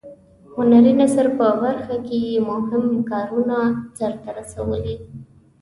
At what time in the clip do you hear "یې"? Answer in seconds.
2.27-2.35